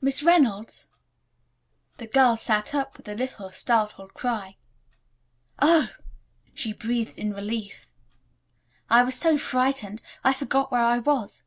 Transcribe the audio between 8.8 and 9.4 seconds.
"I was so